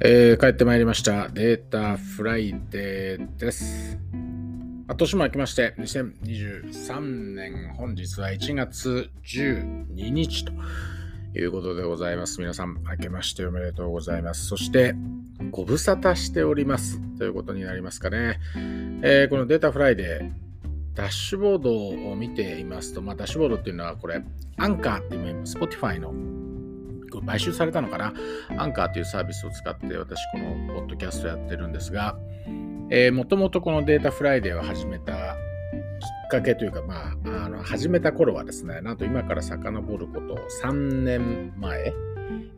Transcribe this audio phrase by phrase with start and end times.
[0.00, 1.28] えー、帰ってまいりました。
[1.28, 3.98] データフライデーです。
[4.96, 7.00] 年も明けまして、2023
[7.34, 10.52] 年本日は1月12日と
[11.36, 12.40] いうことでございます。
[12.40, 14.46] 皆さん、明けましておめでとうございます。
[14.46, 14.94] そして、
[15.50, 18.38] ご無沙汰しておりますということになりますかね。
[19.02, 20.30] えー、このデータフライデー、
[20.94, 24.22] ダッシュボードを見ていますと、まあ、ダッシュボードっていうのはこれ、
[24.58, 26.12] アンカーっていう Spotify の
[27.28, 28.14] 買収されたのかな？
[28.56, 32.16] アンカーというサービスを使って私このポッドキャストやってるんですが、
[33.12, 41.92] もともとこのデータフライデーを始めたきっかけというか、まあ、あの始めた頃はですね、なんと今から遡ること3年前、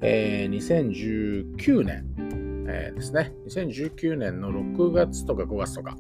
[0.01, 5.97] えー、2019年、えー、ですね、2019年の6月とか5月とか、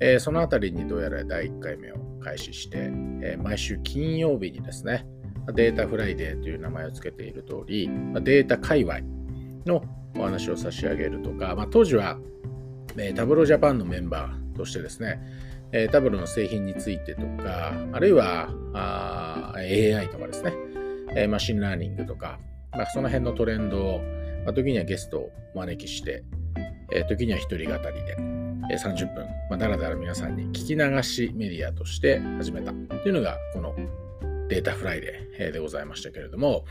[0.00, 2.78] えー、そのあたりにどうやら第1回目を開始して、
[3.22, 5.06] えー、毎週金曜日にですね、
[5.54, 7.88] データフライデーという名前を付けている通り、
[8.22, 9.00] データ界隈
[9.66, 9.82] の
[10.16, 12.18] お話を差し上げるとか、まあ、当時は、
[13.14, 15.20] Tableau Japan のメンバーとしてですね、
[15.92, 22.38] Tableauの製品についてとか、あるいはあ AI とかですね、マシンラーニングとか、
[22.72, 24.00] まあ、その辺のトレンドを、
[24.44, 26.24] まあ、時にはゲストをお招きして、
[27.08, 28.16] 時には一人語りで、
[28.72, 33.74] え30分、まあ、だらだら皆さんに聞き流しメディアとして始めたというのが、この
[34.50, 36.64] データフライデーでございましたけれども、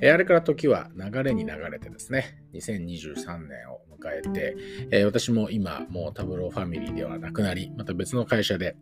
[0.00, 8.76] あれから時は流れに流れてですね、2023年を迎えて、私も今もう Tableauファミリーではなくなり、また別の会社で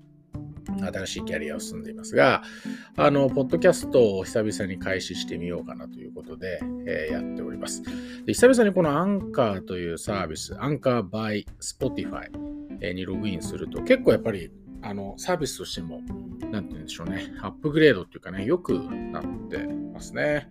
[0.80, 2.42] 新しいキャリアを進んでいますが、
[2.96, 7.82] あの、ポッドキャストを久々に開始してみようかなということで、えー、やっております
[8.26, 8.34] で。
[8.34, 12.30] 久々にこのアンカーというサービス、アンカー by Spotify
[12.94, 14.50] にログインすると結構やっぱり
[14.82, 16.00] あのサービスとしても
[16.50, 19.58] なんて言うんでしょうね、アップグレードっていうかね、良くなって
[19.92, 20.48] ますね。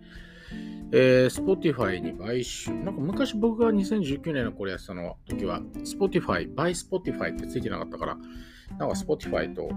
[0.92, 2.72] えー、Spotify に買収。
[2.72, 8.18] なんか昔僕が2019年のこれやってたの時は、Spotify、by Spotify ってついてなかったから、
[8.78, 9.70] なんか Spotify と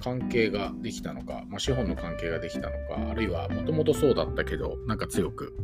[0.00, 5.54] 関係ができたのか、まあ、資本の関係ができたのか、あるいはもともとそうだったけど、なんか強く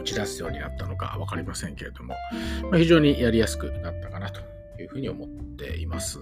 [0.00, 2.14] 打ち出すようになったのか分かりませんけれども、
[2.70, 4.40] まあ、非常にやりやすくなったかなと
[4.80, 6.18] いうふうに思ってています。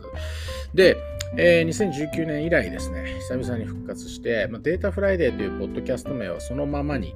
[0.74, 0.96] で、
[1.36, 7.14] えー、2019年以来ですね、久々に復活して、まあ、データフライデーというポッドキャスト名はそのままに、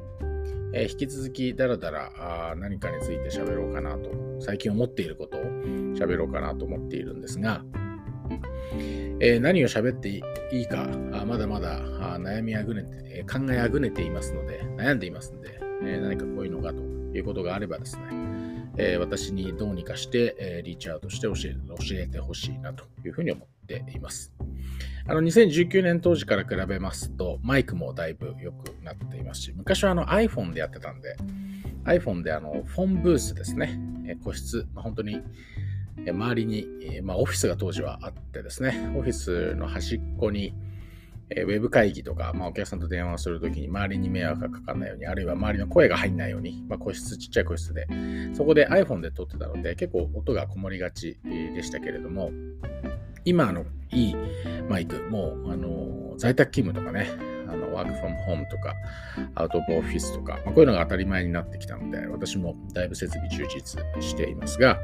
[0.73, 4.11] えー、引き続きダラダラ何かについて喋ろうかなと、
[4.41, 5.41] 最近思っていることを
[5.95, 7.65] 喋ろうかなと思っているんですが、
[9.21, 11.81] えー、何を喋っていいか、あまだまだ
[12.19, 18.03] 悩みあぐねて、考えあぐねていますので、悩んでいますので、え何かこういうのがということがあればですね、
[18.77, 24.33] えー、私にどうにかして、えー、リーチアウトして教え教えてほしいなというふうに思っています。
[25.07, 31.17] あの2019年当時から比べますと、マイクもだいぶ良くなっていますし、昔はあの iPhone でやってたんで、
[31.84, 35.21] iPhone であのフォンブースですね、え個室ま、本当に
[36.11, 40.55] 周りに、まあ、オフィスが当時はあってですね、オフィスの端っこに、
[41.31, 47.87] えウェブ会議とか、まあ、お客さんと電話をするときに周りに迷惑がかからないように、あるいは周りの声が入んないように、まあ、個室、ちっちゃい個室で、
[48.35, 52.31] そこで iPhone で撮ってたので、結構音がこもりがちでしたけれども、
[53.25, 54.17] 今のいい
[54.69, 57.09] マイク、もう、あの、在宅勤務とかね、
[57.49, 58.75] あの、ワークフロムホームとか、
[59.34, 64.79] アウトオブオフィスとか、まあ、こういうのが当たり前になってきたので、私もだいぶ設備充実していますが、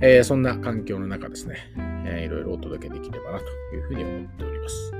[0.00, 1.56] えー、そんな環境の中ですね、
[2.06, 4.92] えー、いろいろお届けできればなというふうに思っております。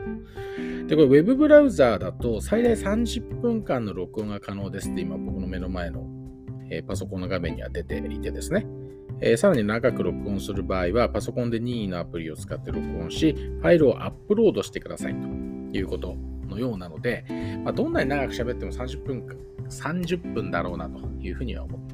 [0.86, 6.06] で、これ Web ブラウザーだと最大30分間の録音が可能ですって今僕の目の前の、
[6.70, 8.66] えー、パソコンの画面には出ていてですね、
[9.20, 15.26] えー、さらに長く録音する場合はパソコンで任意のアプリを使って録音し、ファイルをアップロードしてくださいと
[15.76, 16.16] いうこと
[16.48, 17.24] のようなので、
[17.64, 19.26] まあ、どんなに長く喋っても30分
[19.68, 21.85] 30分だろうなというふうには思っています。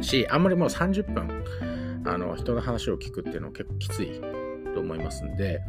[0.00, 1.44] し、あんまりもう30分、
[2.04, 4.20] あの、人の話を聞くっていうのは結構きつい
[4.74, 5.60] と思いますんで、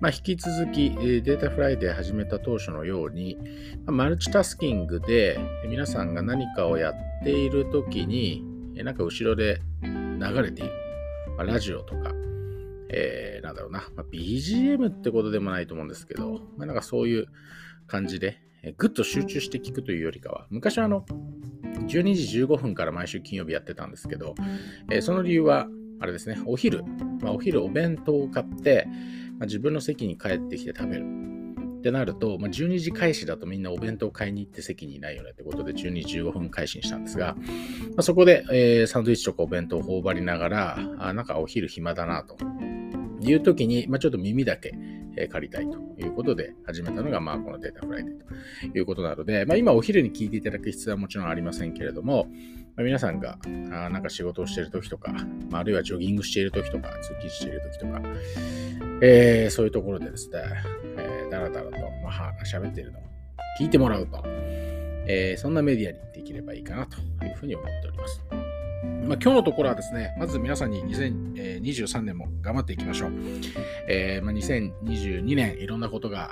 [0.00, 3.38] まあ、引き続きデータフライデー始めた当初のように、
[3.86, 6.94] マルチタスキングで皆さんが何かをやっ
[7.24, 8.44] ている時に、
[8.74, 10.72] なんか後ろで流れている、
[11.36, 12.12] まあ、ラジオとか、
[12.90, 17.26] えー、なんだろうな、まあ、BGM ってことでもないと思うんですけど、まあ、なんかそういう
[17.86, 18.38] 感じで、
[18.76, 21.04] ぐっと集中して聞くというよりかは、昔はあの、
[21.86, 24.34] 12時15分から毎週金曜日やってたんですけど、
[24.90, 25.68] えー、その理由は、
[26.00, 26.82] あれですね、お昼、
[27.20, 28.86] まあ、お昼お弁当を買って、
[29.38, 31.04] まあ、自分の席に帰ってきて食べる。
[31.78, 37.42] ってなると、まあ、12時開始だとみんなお弁当買いに行って席にいないよねってことで12時15分開始にしたんですが、ま
[37.96, 42.36] あ、そこで、えー、サンドイッチとかお弁当を頬張りながら、あなんかお昼暇だなと
[43.30, 44.72] いう時に、まあ、ちょっと耳だけ、
[45.16, 52.28] え借りたいということで始めたのが、まあ、このデータフライデーということなので、まあ、今お昼に聞いていただく必要はもちろんありませんけれども、
[52.76, 55.12] まあ、皆さんがあなんか仕事をしている時とか、
[55.50, 58.00] まあ、あるいはジョギングしている時とか、通勤している時とか、
[59.02, 60.42] えー、そういうところでですね、
[60.96, 63.02] えー、だらだらと、まあ、喋っているのを
[63.60, 64.22] 聞いてもらうと、
[65.06, 68.41] えー、そんなメディアにできればいいかなというふうに思っております。
[68.82, 73.12] まあ、今日のところはですね、まず皆さんに2023年も頑張っていきましょう。
[73.88, 76.30] えー、まあ、2022年いろんなことが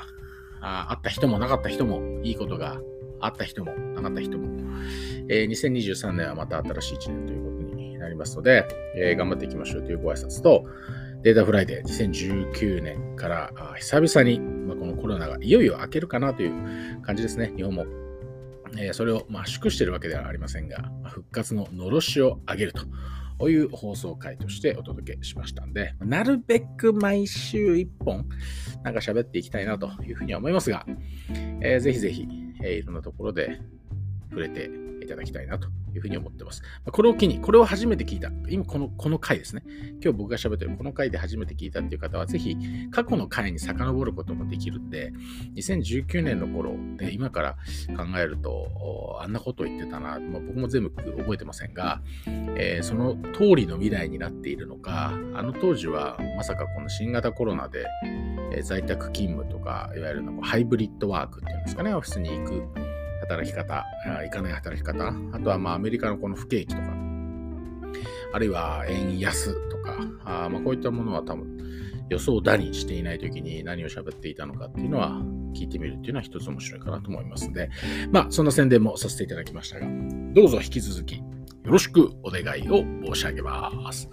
[0.61, 2.81] あった人もなかった人も、いいことが
[3.21, 4.49] あった人もなかった人も、
[5.29, 8.67] えー、2023年はまた新しい1年ということになりますので、
[8.97, 10.65] えー、頑張っていきましょうというご挨拶と、
[11.23, 17.53] データフライデー2019年から久々に、まあ、このコロナがいよいよ明けるかなという感じですね。
[17.57, 17.85] 日本も
[18.79, 22.73] えそれを、まあ、祝してるわけではありませんが、復活ののろしを上げる
[23.39, 28.27] という放送回としてお届けしましたんで、なるべく毎週1本
[28.83, 30.87] なんか喋っていきたいなというふうには思いますが、
[31.61, 32.27] えー、ぜひぜひ、
[32.63, 33.61] えー、いろんなところで
[34.31, 34.71] 触れて
[35.03, 36.63] いただきたいなというふうに思ってます。
[36.85, 39.63] これを機に、これを初めて聞いた、今このこの回ですね。
[40.03, 42.57] 今日僕が喋ってるこの回で初めて聞いたっていう方は、ぜひ
[42.91, 45.13] 過去の回に遡ることもできるんで、
[45.57, 47.57] 2019年の頃で今から
[47.97, 52.03] 考えると、あんなことを言ってたな、まあ、僕も全部覚えてませんが、
[52.57, 57.87] えー、その通りの未来になっているのか、あの当時はまさかこの新型コロナで、
[58.53, 62.90] え在宅勤務とか、いわゆるのハイブリッドワークっていうんですかね、オフィスに行く
[63.31, 63.87] 働き方、
[64.25, 66.89] 行かない働き方、あとはまあアメリカのこの不景気とか、
[68.33, 71.57] あるいは円安とか、あまあこういったものは多分
[72.09, 75.21] 予想だにしていない時に何を喋っていたのかっていうのは
[75.55, 77.71] 聞いてみるっていうのは一つ面白いかなと思いますので、
[78.11, 79.87] まあそんな宣伝もさせていただきましたが、
[80.33, 81.25] どうぞ引き続きよ
[81.65, 82.85] ろしくお願いを
[83.15, 84.09] 申し上げます。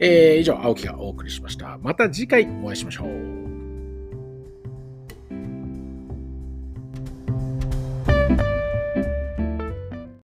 [0.00, 1.78] えー、以上、青木がお送りしました。
[1.78, 3.43] また次回お会いしましょう。